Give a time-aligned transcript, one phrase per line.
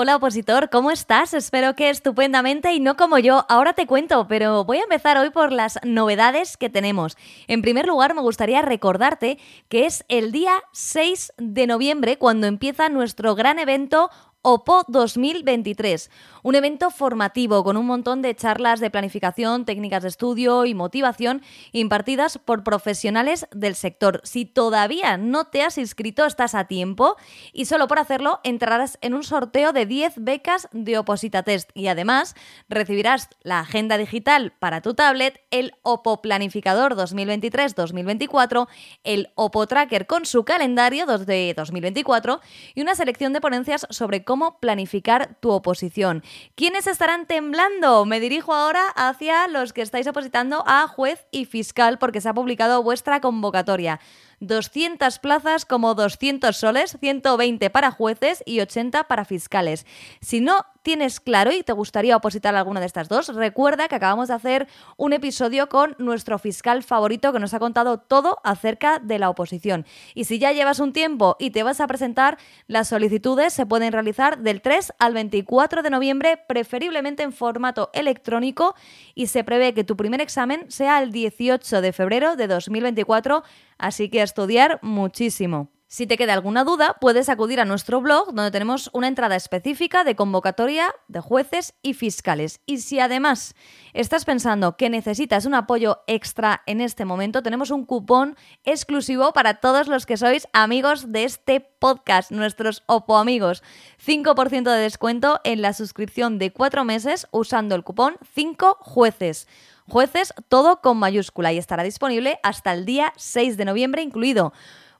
[0.00, 1.34] Hola opositor, ¿cómo estás?
[1.34, 3.44] Espero que estupendamente y no como yo.
[3.48, 7.16] Ahora te cuento, pero voy a empezar hoy por las novedades que tenemos.
[7.48, 9.38] En primer lugar, me gustaría recordarte
[9.68, 14.08] que es el día 6 de noviembre cuando empieza nuestro gran evento
[14.50, 16.10] OPO 2023,
[16.42, 21.42] un evento formativo con un montón de charlas de planificación, técnicas de estudio y motivación
[21.72, 24.22] impartidas por profesionales del sector.
[24.24, 27.16] Si todavía no te has inscrito, estás a tiempo
[27.52, 31.88] y solo por hacerlo entrarás en un sorteo de 10 becas de Oposita Test y
[31.88, 32.34] además
[32.70, 38.66] recibirás la agenda digital para tu tablet, el OPO Planificador 2023-2024,
[39.04, 42.40] el OPO Tracker con su calendario de 2024
[42.74, 46.22] y una selección de ponencias sobre cómo planificar tu oposición.
[46.54, 48.04] ¿Quiénes estarán temblando?
[48.04, 52.34] Me dirijo ahora hacia los que estáis opositando a juez y fiscal porque se ha
[52.34, 54.00] publicado vuestra convocatoria.
[54.40, 59.86] 200 plazas como 200 soles, 120 para jueces y 80 para fiscales.
[60.20, 64.28] Si no tienes claro y te gustaría opositar alguna de estas dos, recuerda que acabamos
[64.28, 69.18] de hacer un episodio con nuestro fiscal favorito que nos ha contado todo acerca de
[69.18, 69.84] la oposición.
[70.14, 73.92] Y si ya llevas un tiempo y te vas a presentar, las solicitudes se pueden
[73.92, 78.74] realizar del 3 al 24 de noviembre, preferiblemente en formato electrónico,
[79.14, 83.42] y se prevé que tu primer examen sea el 18 de febrero de 2024
[83.78, 85.72] Así que estudiar muchísimo.
[85.90, 90.04] Si te queda alguna duda, puedes acudir a nuestro blog donde tenemos una entrada específica
[90.04, 92.60] de convocatoria de jueces y fiscales.
[92.66, 93.54] Y si además
[93.94, 99.60] estás pensando que necesitas un apoyo extra en este momento, tenemos un cupón exclusivo para
[99.60, 103.62] todos los que sois amigos de este podcast, nuestros OPO amigos.
[104.06, 109.48] 5% de descuento en la suscripción de cuatro meses usando el cupón 5 jueces.
[109.88, 114.52] Jueces, todo con mayúscula y estará disponible hasta el día 6 de noviembre incluido.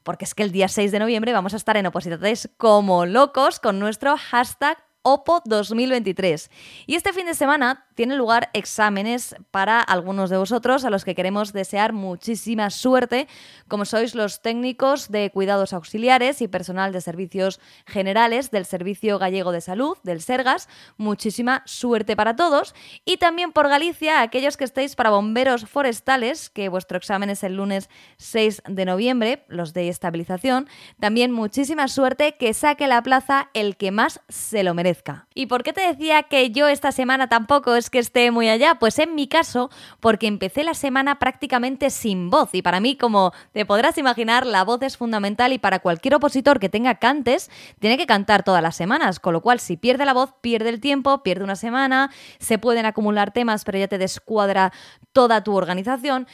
[0.02, 3.60] Porque es que el día 6 de noviembre vamos a estar en Opositades como locos
[3.60, 4.78] con nuestro hashtag
[5.08, 6.50] OPO 2023.
[6.86, 11.14] Y este fin de semana tienen lugar exámenes para algunos de vosotros a los que
[11.14, 13.26] queremos desear muchísima suerte,
[13.68, 19.50] como sois los técnicos de cuidados auxiliares y personal de servicios generales del Servicio Gallego
[19.50, 20.68] de Salud, del Sergas.
[20.98, 22.74] Muchísima suerte para todos.
[23.06, 27.54] Y también por Galicia, aquellos que estéis para bomberos forestales, que vuestro examen es el
[27.54, 27.88] lunes
[28.18, 30.68] 6 de noviembre, los de estabilización.
[31.00, 34.97] También muchísima suerte que saque la plaza el que más se lo merece.
[35.34, 38.76] ¿Y por qué te decía que yo esta semana tampoco es que esté muy allá?
[38.76, 39.70] Pues en mi caso,
[40.00, 44.64] porque empecé la semana prácticamente sin voz y para mí, como te podrás imaginar, la
[44.64, 48.76] voz es fundamental y para cualquier opositor que tenga cantes, tiene que cantar todas las
[48.76, 52.58] semanas, con lo cual si pierde la voz, pierde el tiempo, pierde una semana, se
[52.58, 54.72] pueden acumular temas, pero ya te descuadra
[55.12, 56.26] toda tu organización.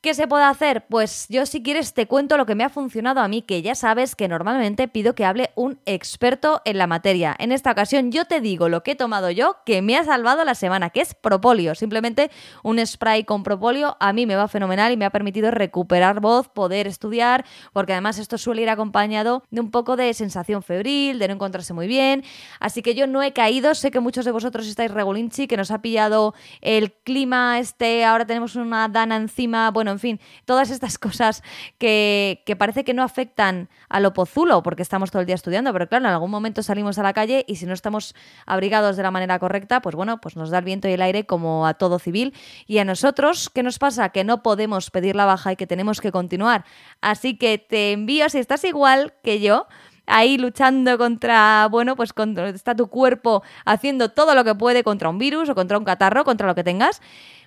[0.00, 0.86] ¿Qué se puede hacer?
[0.86, 3.74] Pues yo si quieres te cuento lo que me ha funcionado a mí, que ya
[3.74, 7.34] sabes que normalmente pido que hable un experto en la materia.
[7.36, 10.44] En esta ocasión yo te digo lo que he tomado yo, que me ha salvado
[10.44, 11.74] la semana, que es propolio.
[11.74, 12.30] Simplemente
[12.62, 16.48] un spray con propolio a mí me va fenomenal y me ha permitido recuperar voz,
[16.48, 21.26] poder estudiar, porque además esto suele ir acompañado de un poco de sensación febril, de
[21.26, 22.22] no encontrarse muy bien.
[22.60, 25.72] Así que yo no he caído, sé que muchos de vosotros estáis regulinchi, que nos
[25.72, 30.98] ha pillado el clima este, ahora tenemos una dana encima, bueno, en fin, todas estas
[30.98, 31.42] cosas
[31.78, 35.88] que, parece que no afectan a lo pozulo porque estamos todo el día estudiando, pero
[35.88, 38.14] claro, en algún momento salimos a la calle y si no estamos
[38.46, 41.24] abrigados de la manera correcta, pues bueno, pues nos da el viento y el aire
[41.24, 42.34] como a todo civil.
[42.66, 44.08] Y a nosotros, ¿qué nos pasa?
[44.10, 46.64] Que no podemos pedir la baja y que tenemos que continuar.
[47.00, 49.66] Así que te envío, si estás igual que yo,
[50.08, 55.08] ahí luchando contra, bueno, pues contra, está tu cuerpo haciendo todo lo que puede contra
[55.08, 57.00] un virus o contra un catarro, contra lo que tengas.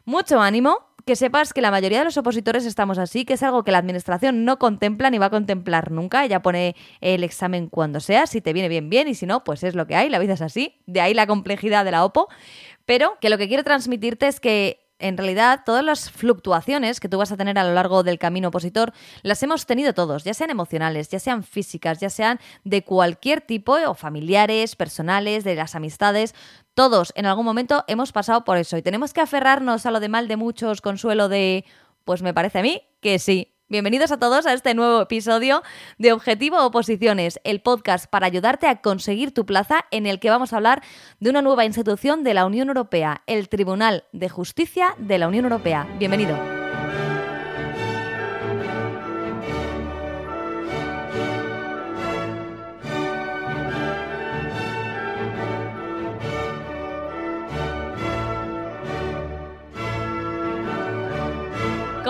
[0.06, 3.63] Mucho ánimo, que sepas que la mayoría de los opositores estamos así, que es algo
[3.63, 6.23] que la administración no contempla ni va a contemplar nunca.
[6.25, 9.63] Ella pone el examen cuando sea, si te viene bien, bien, y si no, pues
[9.63, 10.75] es lo que hay, la vida es así.
[10.85, 12.28] De ahí la complejidad de la OPO.
[12.85, 17.17] Pero que lo que quiero transmitirte es que en realidad todas las fluctuaciones que tú
[17.17, 20.50] vas a tener a lo largo del camino opositor las hemos tenido todos, ya sean
[20.50, 26.35] emocionales, ya sean físicas, ya sean de cualquier tipo, o familiares, personales, de las amistades.
[26.73, 30.09] Todos en algún momento hemos pasado por eso y tenemos que aferrarnos a lo de
[30.09, 31.66] mal de muchos, consuelo de,
[32.05, 35.64] pues me parece a mí que sí, Bienvenidos a todos a este nuevo episodio
[35.97, 40.52] de Objetivo Oposiciones, el podcast para ayudarte a conseguir tu plaza en el que vamos
[40.52, 40.84] a hablar
[41.22, 45.46] de una nueva institución de la Unión Europea, el Tribunal de Justicia de la Unión
[45.46, 45.88] Europea.
[45.97, 46.60] Bienvenido.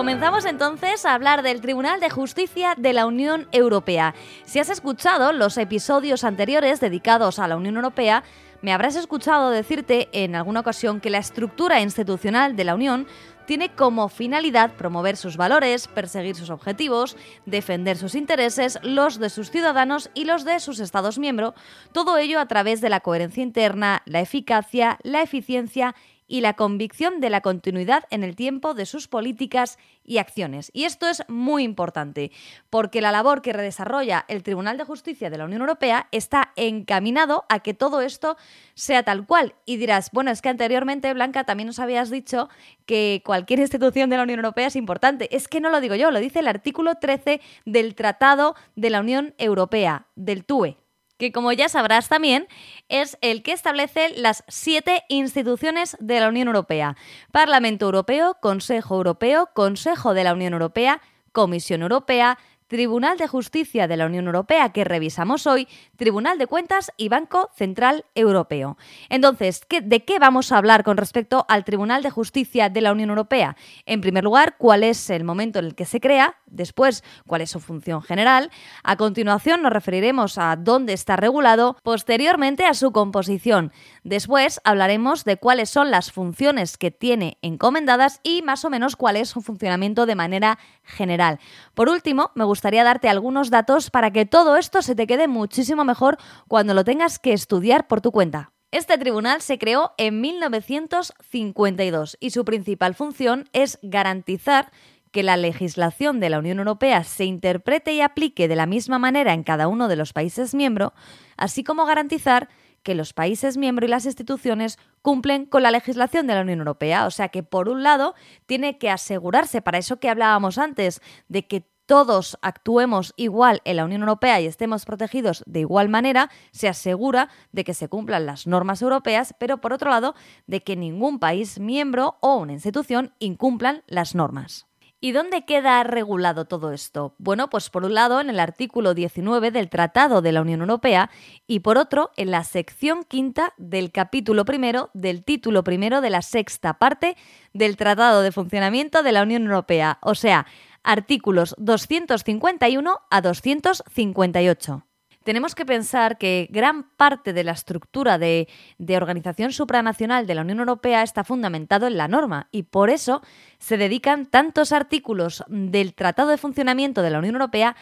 [0.01, 4.15] Comenzamos entonces a hablar del Tribunal de Justicia de la Unión Europea.
[4.45, 8.23] Si has escuchado los episodios anteriores dedicados a la Unión Europea,
[8.61, 13.07] Me habrás escuchado decirte en alguna ocasión que la estructura institucional de la Unión
[13.47, 17.17] tiene como finalidad promover sus valores, perseguir sus objetivos,
[17.47, 21.55] defender sus intereses, los de sus ciudadanos y los de sus Estados miembros,
[21.91, 25.95] todo ello a través de la coherencia interna, la eficacia, la eficiencia
[26.31, 30.71] y la convicción de la continuidad en el tiempo de sus políticas y acciones.
[30.73, 32.31] Y esto es muy importante,
[32.69, 37.43] porque la labor que redesarrolla el Tribunal de Justicia de la Unión Europea está encaminado
[37.49, 38.37] a que todo esto
[38.75, 39.55] sea tal cual.
[39.65, 42.47] Y dirás, bueno, es que anteriormente, Blanca, también nos habías dicho
[42.85, 45.35] que cualquier institución de la Unión Europea es importante.
[45.35, 49.01] Es que no lo digo yo, lo dice el artículo 13 del Tratado de la
[49.01, 50.80] Unión Europea, del TUE
[51.21, 52.47] que como ya sabrás también
[52.89, 56.97] es el que establece las siete instituciones de la Unión Europea.
[57.31, 60.99] Parlamento Europeo, Consejo Europeo, Consejo de la Unión Europea,
[61.31, 62.39] Comisión Europea,
[62.71, 67.49] Tribunal de Justicia de la Unión Europea que revisamos hoy, Tribunal de Cuentas y Banco
[67.53, 68.77] Central Europeo.
[69.09, 73.09] Entonces, ¿de qué vamos a hablar con respecto al Tribunal de Justicia de la Unión
[73.09, 73.57] Europea?
[73.85, 77.49] En primer lugar, cuál es el momento en el que se crea, después, cuál es
[77.49, 78.49] su función general,
[78.83, 83.73] a continuación nos referiremos a dónde está regulado, posteriormente a su composición,
[84.05, 89.17] después hablaremos de cuáles son las funciones que tiene encomendadas y más o menos cuál
[89.17, 91.39] es su funcionamiento de manera general.
[91.73, 95.27] Por último, me gustaría gustaría darte algunos datos para que todo esto se te quede
[95.27, 98.51] muchísimo mejor cuando lo tengas que estudiar por tu cuenta.
[98.69, 104.71] Este tribunal se creó en 1952 y su principal función es garantizar
[105.09, 109.33] que la legislación de la Unión Europea se interprete y aplique de la misma manera
[109.33, 110.91] en cada uno de los países miembros,
[111.37, 112.47] así como garantizar
[112.83, 117.07] que los países miembros y las instituciones cumplen con la legislación de la Unión Europea.
[117.07, 118.13] O sea que, por un lado,
[118.45, 123.85] tiene que asegurarse, para eso que hablábamos antes, de que todos actuemos igual en la
[123.85, 128.47] Unión Europea y estemos protegidos de igual manera, se asegura de que se cumplan las
[128.47, 130.15] normas europeas, pero por otro lado,
[130.47, 134.67] de que ningún país miembro o una institución incumplan las normas.
[135.03, 137.15] ¿Y dónde queda regulado todo esto?
[137.17, 141.09] Bueno, pues por un lado en el artículo 19 del Tratado de la Unión Europea
[141.47, 146.21] y por otro en la sección quinta del capítulo primero del título primero de la
[146.21, 147.17] sexta parte
[147.51, 149.97] del Tratado de Funcionamiento de la Unión Europea.
[150.03, 150.45] O sea,
[150.83, 154.85] artículos 251 a 258
[155.23, 158.47] tenemos que pensar que gran parte de la estructura de,
[158.95, 163.21] organización supranacional de la Unión Europea está fundamentado en la norma y por eso
[163.59, 167.75] se dedican tantos artículos del Tratado de Funcionamiento de la Unión Europea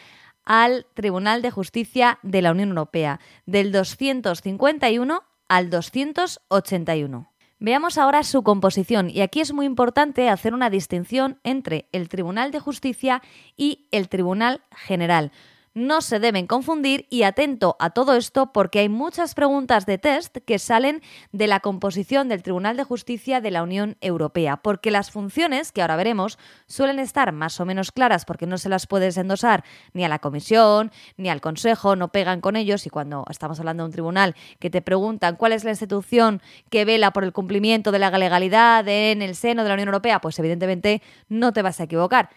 [0.44, 7.32] al Tribunal de Justicia de la Unión Europea, del 251 al 281.
[7.62, 12.52] Veamos ahora su composición y aquí es muy importante hacer una distinción entre el Tribunal
[12.52, 13.20] de Justicia
[13.54, 15.30] y el Tribunal General
[15.74, 20.38] no se deben confundir y atento a todo esto porque hay muchas preguntas de test
[20.44, 21.00] que salen
[21.32, 25.82] de la composición del Tribunal de Justicia de la Unión Europea, porque las funciones que
[25.82, 30.04] ahora veremos suelen estar más o menos claras porque no se las puedes endosar ni
[30.04, 33.86] a la Comisión ni al Consejo, no pegan con ellos y cuando estamos hablando de
[33.86, 37.98] un tribunal que te preguntan cuál es la institución que vela por el cumplimiento de
[37.98, 41.84] la legalidad en el seno de la Unión Europea, pues evidentemente no te vas a
[41.84, 42.30] equivocar.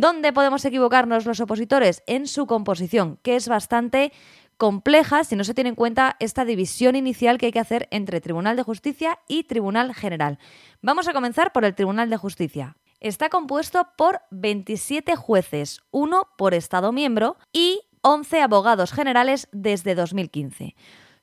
[0.00, 2.02] ¿Dónde podemos equivocarnos los opositores?
[2.06, 4.12] En su composición, que es bastante
[4.58, 8.20] compleja si no se tiene en cuenta esta división inicial que hay que hacer entre
[8.20, 10.38] Tribunal de Justicia y Tribunal General.
[10.82, 12.76] Vamos a comenzar por el Tribunal de Justicia.
[13.00, 20.74] Está compuesto por 27 jueces, uno por Estado miembro y 11 abogados generales desde 2015.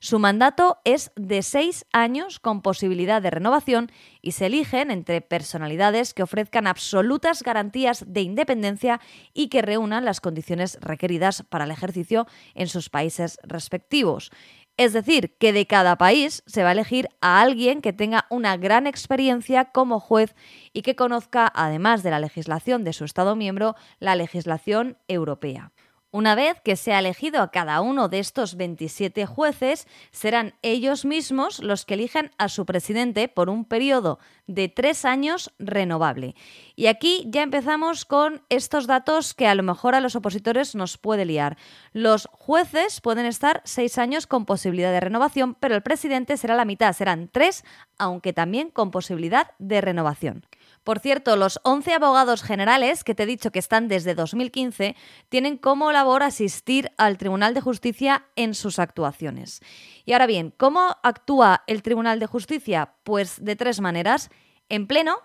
[0.04, 6.12] Su mandato es de seis años con posibilidad de renovación y se eligen entre personalidades
[6.12, 9.00] que ofrezcan absolutas garantías de independencia
[9.32, 14.30] y que reúnan las condiciones requeridas para el ejercicio en sus países respectivos.
[14.76, 18.58] Es decir, que de cada país se va a elegir a alguien que tenga una
[18.58, 20.34] gran experiencia como juez
[20.74, 25.72] y que conozca, además de la legislación de su Estado miembro, la legislación europea.
[26.14, 31.04] Una vez que se ha elegido a cada uno de estos 27 jueces, serán ellos
[31.04, 36.34] mismos los que elijan a su presidente por un periodo de tres años renovable.
[36.76, 40.98] Y aquí ya empezamos con estos datos que a lo mejor a los opositores nos
[40.98, 41.56] puede liar.
[41.92, 46.64] Los jueces pueden estar seis años con posibilidad de renovación, pero el presidente será la
[46.64, 47.64] mitad, serán tres,
[47.98, 50.44] aunque también con posibilidad de renovación.
[50.84, 54.94] Por cierto, los 11 abogados generales que te he dicho que están desde 2015
[55.30, 59.62] tienen como labor asistir al Tribunal de Justicia en sus actuaciones.
[60.04, 62.92] Y ahora bien, ¿cómo actúa el Tribunal de Justicia?
[63.02, 64.30] Pues de tres maneras,
[64.68, 65.18] en pleno,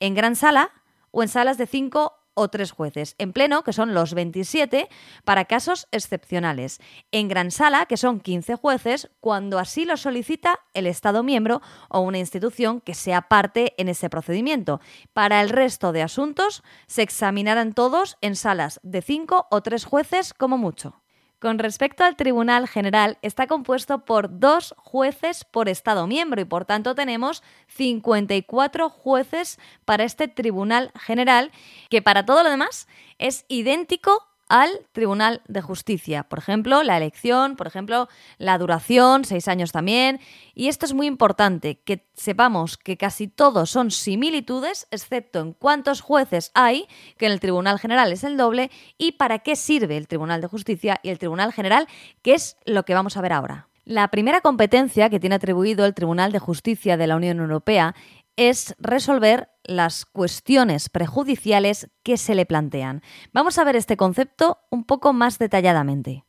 [0.00, 0.70] en gran sala
[1.10, 3.16] o en salas de 5 o tres jueces.
[3.18, 4.88] En pleno, que son los 27,
[5.24, 6.78] para casos excepcionales.
[7.10, 12.00] En gran sala, que son 15 jueces, cuando así lo solicita el Estado miembro o
[12.00, 14.80] una institución que sea parte en ese procedimiento.
[15.12, 20.32] Para el resto de asuntos, se examinarán todos en salas de 5 o tres jueces
[20.32, 21.02] como mucho.
[21.40, 26.64] Con respecto al Tribunal General, está compuesto por dos jueces por Estado miembro y por
[26.64, 31.52] tanto tenemos 54 jueces para este Tribunal General,
[31.90, 36.24] que para todo lo demás es idéntico al Tribunal de Justicia.
[36.24, 40.20] Por ejemplo, la elección, por ejemplo, la duración, seis años también.
[40.54, 46.00] Y esto es muy importante, que sepamos que casi todos son similitudes, excepto en cuántos
[46.00, 46.86] jueces hay,
[47.16, 50.48] que en el Tribunal General es el doble, y para qué sirve el Tribunal de
[50.48, 51.86] Justicia y el Tribunal General,
[52.22, 53.68] que es lo que vamos a ver ahora.
[53.88, 57.94] La primera competencia que tiene atribuido el Tribunal de Justicia de la Unión Europea
[58.38, 63.02] es resolver las cuestiones prejudiciales que se le plantean.
[63.32, 66.24] Vamos a ver este concepto un poco más detalladamente.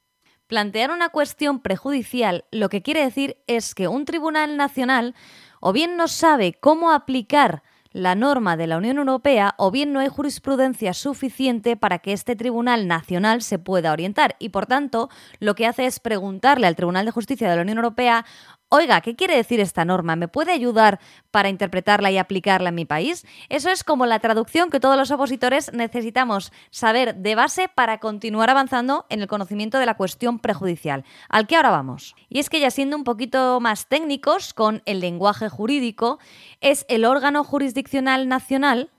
[0.48, 5.14] Plantear una cuestión prejudicial lo que quiere decir es que un tribunal nacional
[5.62, 7.62] o bien no sabe cómo aplicar
[7.92, 12.36] la norma de la Unión Europea o bien no hay jurisprudencia suficiente para que este
[12.36, 17.06] Tribunal Nacional se pueda orientar y por tanto lo que hace es preguntarle al Tribunal
[17.06, 18.26] de Justicia de la Unión Europea
[18.72, 20.16] Oiga, ¿qué quiere decir esta norma?
[20.16, 21.00] ¿Me puede ayudar
[21.32, 23.26] para interpretarla y aplicarla en mi país?
[23.50, 28.52] Eso es como la traducción que todos los opositores necesitamos saber de base para continuar
[28.52, 32.16] avanzando en el conocimiento de la cuestión prejudicial, al que ahora vamos.
[32.30, 36.20] Y es que ya siendo un poquito más técnicos con el lenguaje jurídico,
[36.62, 38.92] es el órgano jurisdiccional nacional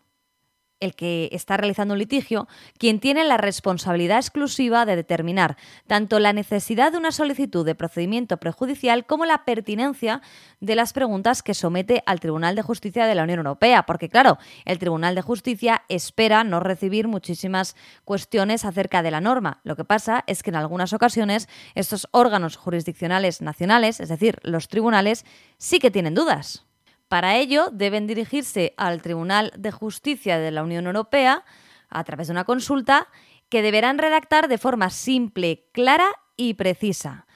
[0.81, 5.57] el que está realizando un litigio, quien tiene la responsabilidad exclusiva de determinar
[5.87, 10.23] tanto la necesidad de una solicitud de procedimiento prejudicial como la pertinencia
[10.61, 14.39] de las preguntas que somete al Tribunal de Justicia de la Unión Europea, porque claro,
[14.65, 19.61] el Tribunal de Justicia espera no recibir muchísimas cuestiones acerca de la norma.
[19.65, 24.69] Lo que pasa es que en algunas ocasiones estos órganos jurisdiccionales nacionales, es decir, los
[24.69, 25.25] tribunales,
[25.59, 26.65] sí que tienen dudas.
[27.11, 31.45] Para ello, deben dirigirse al Tribunal de Justicia de la Unión Europea
[31.89, 33.09] a través de una consulta
[33.49, 37.27] que deberán redactar de forma simple, clara y precisa.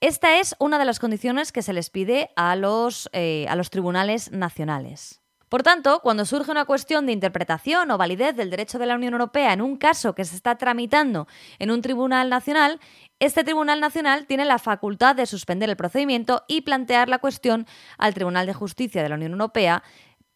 [0.00, 3.70] Esta es una de las condiciones que se les pide a los, eh, a los
[3.70, 5.22] tribunales nacionales.
[5.54, 9.12] Por tanto, cuando surge una cuestión de interpretación o validez del derecho de la Unión
[9.12, 11.28] Europea en un caso que se está tramitando
[11.60, 12.80] en un tribunal nacional,
[13.20, 17.68] este tribunal nacional tiene la facultad de suspender el procedimiento y plantear la cuestión
[17.98, 19.84] al Tribunal de Justicia de la Unión Europea,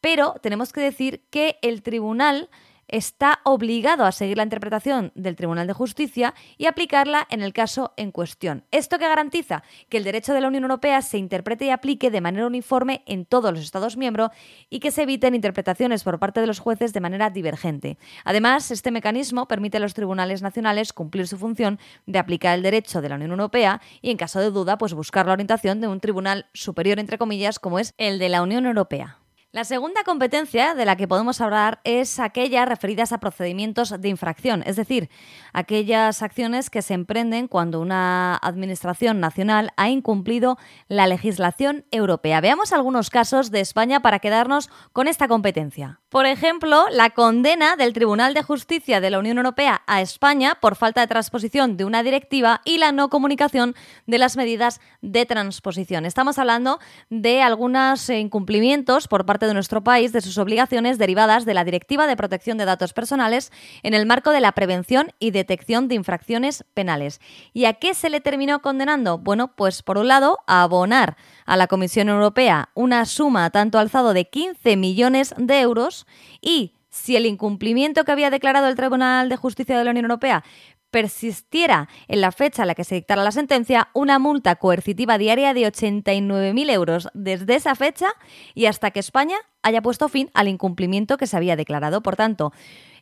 [0.01, 2.49] pero tenemos que decir que el tribunal
[2.89, 7.93] está obligado a seguir la interpretación del Tribunal de Justicia y aplicarla en el caso
[7.97, 8.65] en cuestión.
[8.71, 9.63] ¿Esto que garantiza?
[9.89, 13.25] Que el derecho de la Unión Europea se interprete y aplique de manera uniforme en
[13.25, 14.31] todos los Estados miembros
[14.71, 17.99] y que se eviten interpretaciones por parte de los jueces de manera divergente.
[18.25, 23.01] Además, este mecanismo permite a los tribunales nacionales cumplir su función de aplicar el derecho
[23.01, 26.01] de la Unión Europea y, en caso de duda, pues buscar la orientación de un
[26.01, 29.18] tribunal superior, entre comillas, como es el de la Unión Europea.
[29.51, 34.63] La segunda competencia de la que podemos hablar es aquella referidas a procedimientos de infracción,
[34.67, 35.09] es decir,
[35.55, 42.43] aquellas acciones que se emprenden cuando una administración nacional ha incumplido la legislación europea.
[42.43, 45.99] Veamos algunos casos de España para quedarnos con esta competencia.
[46.11, 50.75] Por ejemplo, la condena del Tribunal de Justicia de la Unión Europea a España por
[50.75, 53.75] falta de transposición de una directiva y la no comunicación
[54.07, 56.05] de las medidas de transposición.
[56.05, 61.55] Estamos hablando de algunos incumplimientos por parte de nuestro país de sus obligaciones derivadas de
[61.55, 63.53] la Directiva de Protección de Datos Personales
[63.83, 67.21] en el marco de la prevención y detección de infracciones penales.
[67.53, 69.19] ¿Y a qué se le terminó condenando?
[69.19, 71.17] Bueno, pues por un lado, a abonar
[71.47, 76.07] a la Comisión Europea una suma tanto alzado de 15 millones de euros
[76.41, 80.43] y si el incumplimiento que había declarado el Tribunal de Justicia de la Unión Europea
[80.91, 85.55] persistiera en la fecha en la que se dictara la sentencia una multa coercitiva diaria
[85.55, 88.09] de 89.000 euros desde esa fecha
[88.55, 92.03] y hasta que España haya puesto fin al incumplimiento que se había declarado.
[92.03, 92.53] Por tanto,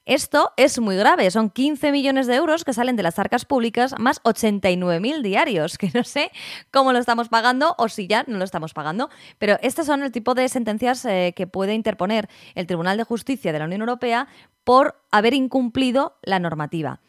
[0.06, 3.92] esto es muy grave, son 15 millones de euros que salen de las arcas públicas
[3.98, 6.30] más 89.000 diarios, que no sé
[6.70, 10.12] cómo lo estamos pagando o si ya no lo estamos pagando, pero estos son el
[10.12, 14.28] tipo de sentencias eh, que puede interponer el Tribunal de Justicia de la Unión Europea
[14.62, 17.00] por haber incumplido la normativa.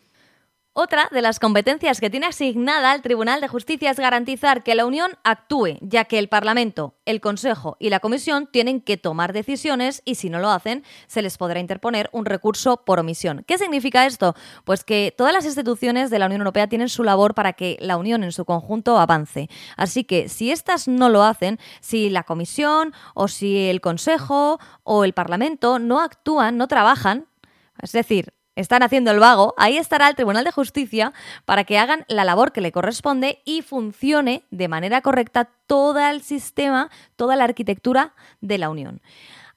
[0.80, 4.86] Otra de las competencias que tiene asignada el Tribunal de Justicia es garantizar que la
[4.86, 10.04] Unión actúe, ya que el Parlamento, el Consejo y la Comisión tienen que tomar decisiones
[10.06, 13.44] y si no lo hacen, se les podrá interponer un recurso por omisión.
[13.48, 14.36] ¿Qué significa esto?
[14.66, 17.98] Pues que todas las instituciones de la Unión Europea tienen su labor para que la
[17.98, 19.50] Unión en su conjunto avance.
[19.78, 25.06] Así que si estas no lo hacen, si la Comisión o si el Consejo o
[25.06, 27.26] el Parlamento no actúan, no trabajan,
[27.82, 31.14] es decir, están haciendo el vago, ahí estará el Tribunal de Justicia
[31.46, 36.22] para que hagan la labor que le corresponde y funcione de manera correcta todo el
[36.24, 39.00] sistema, toda la arquitectura de la Unión.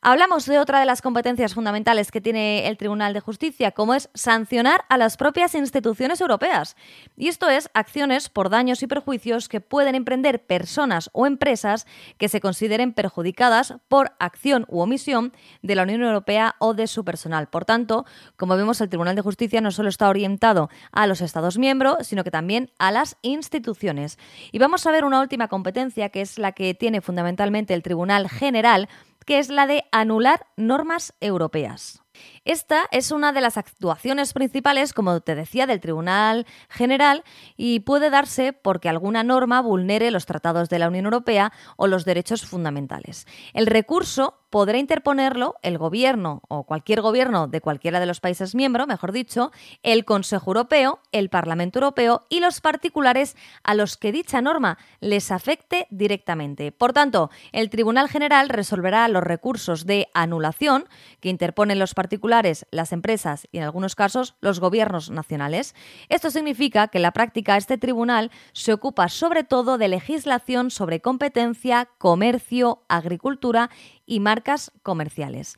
[0.02, 4.08] Hablamos de otra de las competencias fundamentales que tiene el Tribunal de Justicia, como es
[4.14, 6.74] sancionar a las propias instituciones europeas.
[7.18, 12.30] Y esto es acciones por daños y perjuicios que pueden emprender personas o empresas que
[12.30, 17.48] se consideren perjudicadas por acción u omisión de la Unión Europea o de su personal.
[17.48, 18.06] Por tanto,
[18.38, 22.24] como vemos, el Tribunal de Justicia no solo está orientado a los Estados miembros, sino
[22.24, 24.18] que también a las instituciones.
[24.50, 28.30] Y vamos a ver una última competencia, que es la que tiene fundamentalmente el Tribunal
[28.30, 28.88] General,
[29.26, 32.02] que es la de anular normas europeas.
[32.46, 37.22] Esta es una de las actuaciones principales, como te decía, del Tribunal General
[37.58, 42.06] y puede darse porque alguna norma vulnere los tratados de la Unión Europea o los
[42.06, 43.26] derechos fundamentales.
[43.52, 48.88] El recurso podrá interponerlo el gobierno o cualquier gobierno de cualquiera de los países miembros,
[48.88, 54.40] mejor dicho, el Consejo Europeo, el Parlamento Europeo y los particulares a los que dicha
[54.40, 56.72] norma les afecte directamente.
[56.72, 60.88] Por tanto, el Tribunal General resolverá los recursos de anulación
[61.20, 65.74] que interponen los particulares, las empresas y en algunos casos los gobiernos nacionales.
[66.08, 71.00] Esto significa que en la práctica este tribunal se ocupa sobre todo de legislación sobre
[71.00, 73.70] competencia, comercio, agricultura
[74.06, 75.56] y marcas comerciales.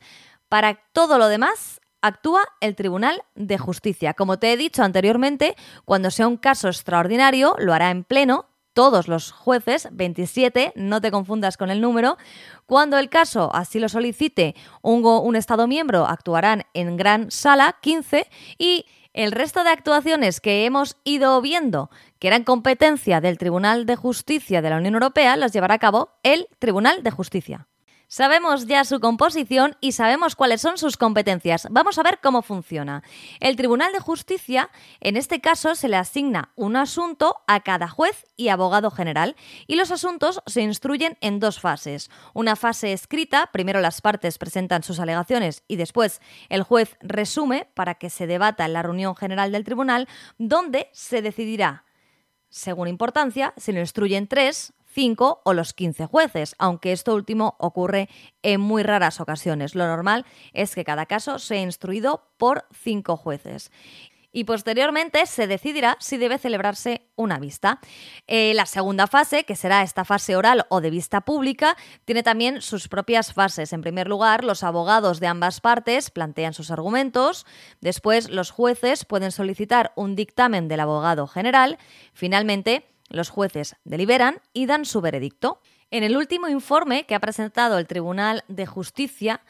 [0.49, 4.13] Para todo lo demás, actúa el Tribunal de Justicia.
[4.13, 8.45] Como te he dicho anteriormente, cuando sea un caso extraordinario, lo hará en pleno.
[8.73, 12.17] Todos los jueces, 27, no te confundas con el número,
[12.65, 18.27] cuando el caso así lo solicite un, Estado miembro, actuarán en gran sala, 15,
[18.57, 23.95] y el resto de actuaciones que hemos ido viendo, que eran competencia del Tribunal de
[23.95, 27.67] Justicia de la Unión Europea, las llevará a cabo el Tribunal de Justicia.
[28.13, 31.67] Sabemos ya su composición y sabemos cuáles son sus competencias.
[31.71, 33.01] Vamos a ver cómo funciona.
[33.39, 34.69] El Tribunal de Justicia,
[35.01, 39.77] en este caso, se le asigna un asunto a cada juez y abogado general y
[39.77, 42.11] los asuntos se instruyen en dos fases.
[42.35, 47.95] Una fase escrita, primero las partes presentan sus alegaciones y después el juez resume para
[47.95, 51.83] que se debata en la reunión general del tribunal, donde se decidirá
[52.53, 58.09] según importancia, se lo instruyen tres, 5 o los 15 jueces, aunque esto último ocurre
[58.41, 59.75] en muy raras ocasiones.
[59.75, 63.71] Lo normal es que cada caso sea instruido por 5 jueces
[64.33, 67.79] y posteriormente se decidirá si debe celebrarse una vista.
[68.27, 72.61] Eh, la segunda fase, que será esta fase oral o de vista pública, tiene también
[72.61, 73.71] sus propias fases.
[73.71, 77.45] En primer lugar, los abogados de ambas partes plantean sus argumentos,
[77.79, 81.77] después los jueces pueden solicitar un dictamen del abogado general,
[82.13, 85.61] finalmente los jueces deliberan y dan su veredicto.
[85.91, 89.41] En el último informe que ha presentado el Tribunal de Justicia,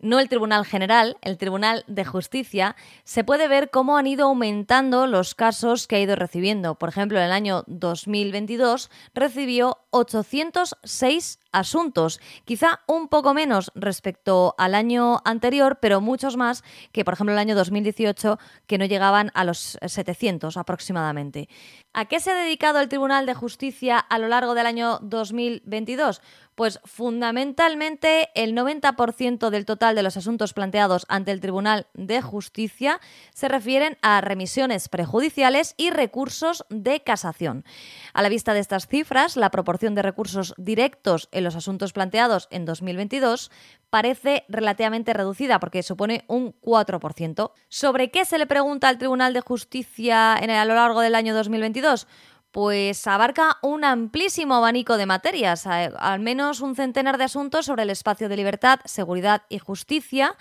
[0.00, 5.06] no el Tribunal General, el Tribunal de Justicia, se puede ver cómo han ido aumentando
[5.06, 6.74] los casos que ha ido recibiendo.
[6.74, 14.74] Por ejemplo, en el año 2022 recibió 806 asuntos, quizá un poco menos respecto al
[14.74, 19.44] año anterior, pero muchos más que, por ejemplo, el año 2018, que no llegaban a
[19.44, 21.48] los 700 aproximadamente.
[21.92, 26.20] ¿A qué se ha dedicado el Tribunal de Justicia a lo largo del año 2022?
[26.56, 33.00] Pues fundamentalmente el 90% del total de los asuntos planteados ante el Tribunal de Justicia
[33.32, 37.64] se refieren a remisiones prejudiciales y recursos de casación.
[38.12, 42.48] A la vista de estas cifras, la proporción de recursos directos en los asuntos planteados
[42.50, 43.50] en 2022
[43.90, 47.52] parece relativamente reducida porque supone un 4%.
[47.68, 51.34] ¿Sobre qué se le pregunta al Tribunal de Justicia en a lo largo del año
[51.34, 52.06] 2022?
[52.54, 57.90] pues abarca un amplísimo abanico de materias, al menos un centenar de asuntos sobre el
[57.90, 60.36] espacio de libertad, seguridad y justicia,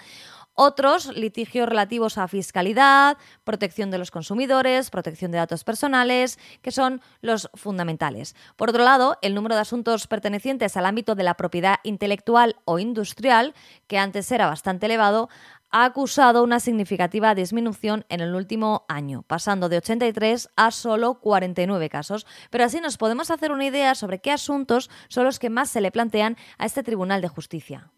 [0.54, 7.02] otros litigios relativos a fiscalidad, protección de los consumidores, protección de datos personales, que son
[7.22, 8.36] los fundamentales.
[8.56, 12.80] Por otro lado, el número de asuntos pertenecientes al ámbito de la propiedad intelectual o
[12.80, 13.54] industrial,
[13.88, 15.30] que antes era bastante elevado,
[15.74, 21.90] ha acusado una significativa disminución en el último año, pasando de 83 a solo 49
[21.90, 22.28] casos.
[22.52, 25.82] Pero así nos podemos hacer una idea sobre qué asuntos son los que más se
[25.82, 27.92] le plantean a este Tribunal de Justicia.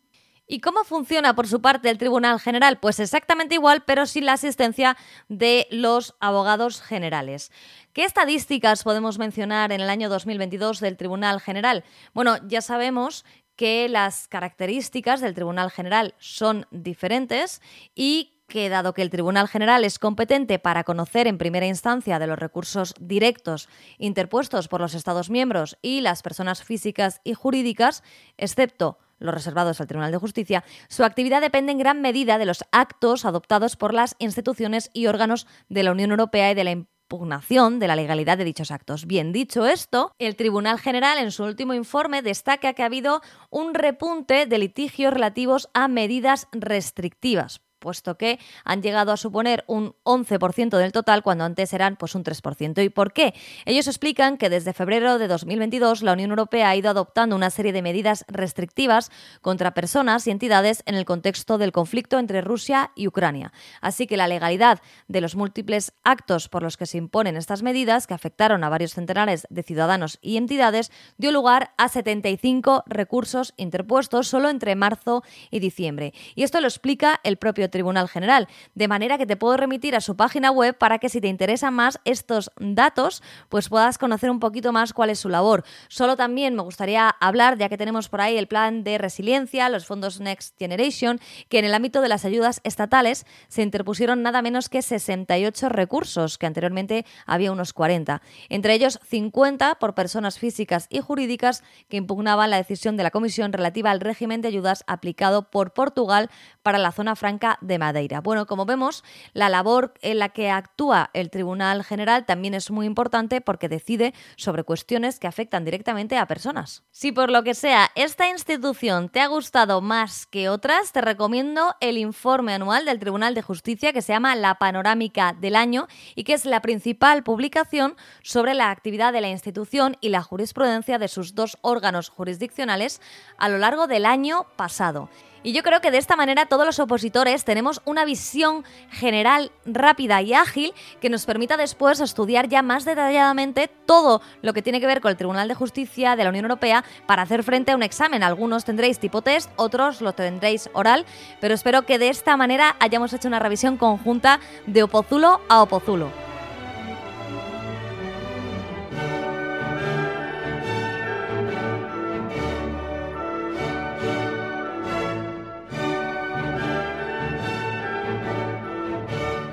[0.47, 2.77] ¿Y cómo funciona por su parte el Tribunal General?
[2.79, 4.95] Pues exactamente igual, pero sin la asistencia
[5.27, 7.51] de los abogados generales.
[7.93, 11.83] ¿Qué estadísticas podemos mencionar en el año 2022 del Tribunal General?
[12.13, 17.61] Bueno, ya sabemos que las características del Tribunal General son diferentes
[17.95, 22.27] y que dado que el Tribunal General es competente para conocer en primera instancia de
[22.27, 28.03] los recursos directos interpuestos por los Estados miembros y las personas físicas y jurídicas,
[28.37, 32.63] excepto los reservados al Tribunal de Justicia, su actividad depende en gran medida de los
[32.71, 37.79] actos adoptados por las instituciones y órganos de la Unión Europea y de la impugnación
[37.79, 39.05] de la legalidad de dichos actos.
[39.05, 43.73] Bien dicho esto, el Tribunal General en su último informe destaca que ha habido un
[43.73, 50.75] repunte de litigios relativos a medidas restrictivas puesto que han llegado a suponer un 11%
[50.79, 52.83] del total cuando antes eran pues un 3%.
[52.83, 53.35] ¿Y por qué?
[53.65, 57.73] Ellos explican que desde febrero de 2022 la Unión Europea ha ido adoptando una serie
[57.73, 63.07] de medidas restrictivas contra personas y entidades en el contexto del conflicto entre Rusia y
[63.07, 63.53] Ucrania.
[63.81, 68.07] Así que la legalidad de los múltiples actos por los que se imponen estas medidas,
[68.07, 74.27] que afectaron a varios centenares de ciudadanos y entidades, dio lugar a 75 recursos interpuestos
[74.27, 75.21] solo entre marzo
[75.51, 76.15] y diciembre.
[76.33, 79.99] Y esto lo explica el propio Tribunal General, de manera que te puedo remitir a
[79.99, 84.39] su página web para que si te interesan más estos datos, pues puedas conocer un
[84.39, 85.65] poquito más cuál es su labor.
[85.89, 89.85] Solo también me gustaría hablar, ya que tenemos por ahí el plan de resiliencia, los
[89.85, 94.69] fondos Next Generation, que en el ámbito de las ayudas estatales se interpusieron nada menos
[94.69, 98.21] que 68 recursos, que anteriormente había unos 40.
[98.47, 103.51] Entre ellos 50 por personas físicas y jurídicas que impugnaban la decisión de la Comisión
[103.51, 106.29] relativa al régimen de ayudas aplicado por Portugal
[106.63, 108.21] para la zona franca de Madeira.
[108.21, 112.85] Bueno, como vemos, la labor en la que actúa el Tribunal General también es muy
[112.85, 116.83] importante porque decide sobre cuestiones que afectan directamente a personas.
[116.91, 121.75] Si por lo que sea esta institución te ha gustado más que otras, te recomiendo
[121.79, 126.23] el informe anual del Tribunal de Justicia que se llama La Panorámica del Año y
[126.23, 131.07] que es la principal publicación sobre la actividad de la institución y la jurisprudencia de
[131.07, 133.01] sus dos órganos jurisdiccionales
[133.37, 135.09] a lo largo del año pasado.
[135.45, 140.19] Y yo creo que de esta manera todos los opositores tenemos una visión general rápida
[140.23, 144.87] y ágil que nos permita después estudiar ya más detalladamente todo lo que tiene que
[144.87, 147.83] ver con el Tribunal de Justicia de la Unión Europea para hacer frente a un
[147.83, 148.23] examen.
[148.23, 151.05] Algunos tendréis tipo test, otros lo tendréis oral,
[151.39, 156.34] pero espero que de esta manera hayamos hecho una revisión conjunta de Opozulo a Opozulo.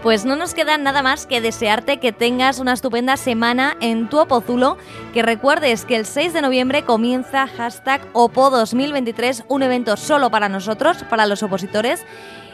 [0.02, 4.18] Pues no nos queda nada más que desearte que tengas una estupenda semana en tu
[4.18, 4.76] Opozulo,
[5.14, 10.48] que recuerdes que el 6 de noviembre comienza hashtag Opo 2023, un evento solo para
[10.48, 12.04] nosotros, para los opositores,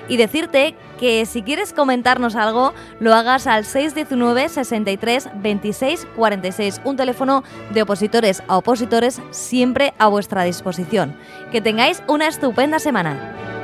[0.08, 6.96] y decirte que si quieres comentarnos algo, lo hagas al 619 63 26 46, un
[6.96, 11.16] teléfono de opositores a opositores siempre a vuestra disposición.
[11.50, 13.57] Que tengáis una estupenda semana.